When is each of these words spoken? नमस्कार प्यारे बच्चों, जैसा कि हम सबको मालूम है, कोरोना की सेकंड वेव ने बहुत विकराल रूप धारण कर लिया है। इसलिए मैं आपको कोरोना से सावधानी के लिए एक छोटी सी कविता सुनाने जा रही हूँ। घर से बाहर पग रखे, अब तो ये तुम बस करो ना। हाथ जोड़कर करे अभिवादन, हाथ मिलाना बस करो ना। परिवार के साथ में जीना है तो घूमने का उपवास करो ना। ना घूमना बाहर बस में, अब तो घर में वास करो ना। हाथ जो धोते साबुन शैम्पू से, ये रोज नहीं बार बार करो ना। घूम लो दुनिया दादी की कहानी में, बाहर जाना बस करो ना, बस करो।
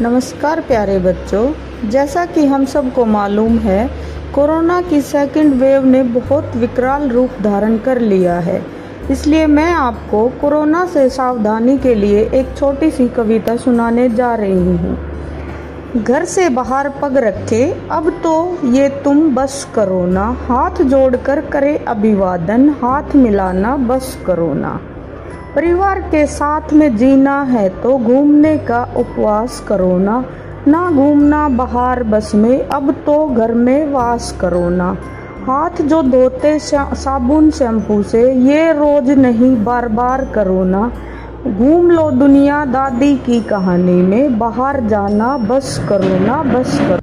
नमस्कार 0.00 0.60
प्यारे 0.60 0.98
बच्चों, 0.98 1.52
जैसा 1.88 2.24
कि 2.26 2.46
हम 2.46 2.64
सबको 2.64 3.04
मालूम 3.04 3.58
है, 3.58 3.90
कोरोना 4.34 4.80
की 4.82 5.00
सेकंड 5.00 5.54
वेव 5.54 5.84
ने 5.84 6.02
बहुत 6.02 6.56
विकराल 6.56 7.08
रूप 7.08 7.30
धारण 7.42 7.78
कर 7.78 8.00
लिया 8.00 8.38
है। 8.38 8.60
इसलिए 9.10 9.46
मैं 9.46 9.70
आपको 9.72 10.28
कोरोना 10.28 10.84
से 10.86 11.08
सावधानी 11.08 11.78
के 11.78 11.94
लिए 11.94 12.24
एक 12.34 12.56
छोटी 12.56 12.90
सी 12.90 13.08
कविता 13.08 13.56
सुनाने 13.56 14.08
जा 14.08 14.34
रही 14.34 14.76
हूँ। 14.76 16.02
घर 16.02 16.24
से 16.24 16.48
बाहर 16.48 16.88
पग 17.02 17.16
रखे, 17.16 17.64
अब 17.90 18.10
तो 18.22 18.58
ये 18.64 18.88
तुम 19.04 19.34
बस 19.34 19.66
करो 19.74 20.04
ना। 20.06 20.24
हाथ 20.40 20.82
जोड़कर 20.82 21.40
करे 21.40 21.76
अभिवादन, 21.88 22.68
हाथ 22.68 23.16
मिलाना 23.16 23.76
बस 23.76 24.18
करो 24.26 24.52
ना। 24.54 24.80
परिवार 25.54 26.00
के 26.02 26.24
साथ 26.26 26.72
में 26.72 26.96
जीना 26.96 27.42
है 27.42 27.68
तो 27.82 27.96
घूमने 27.98 28.56
का 28.58 28.82
उपवास 28.96 29.60
करो 29.60 29.98
ना। 29.98 30.24
ना 30.68 30.90
घूमना 30.90 31.48
बाहर 31.48 32.02
बस 32.02 32.34
में, 32.34 32.68
अब 32.68 32.90
तो 33.06 33.26
घर 33.26 33.52
में 33.54 33.92
वास 33.92 34.30
करो 34.40 34.68
ना। 34.70 34.90
हाथ 35.46 35.82
जो 35.82 36.02
धोते 36.02 36.58
साबुन 36.58 37.50
शैम्पू 37.50 38.02
से, 38.02 38.22
ये 38.32 38.72
रोज 38.72 39.10
नहीं 39.10 39.54
बार 39.64 39.88
बार 39.90 40.24
करो 40.24 40.64
ना। 40.64 40.90
घूम 41.46 41.90
लो 41.90 42.10
दुनिया 42.10 42.64
दादी 42.64 43.14
की 43.16 43.40
कहानी 43.40 44.00
में, 44.02 44.38
बाहर 44.38 44.80
जाना 44.80 45.36
बस 45.38 45.78
करो 45.88 46.18
ना, 46.18 46.42
बस 46.44 46.78
करो। 46.80 47.00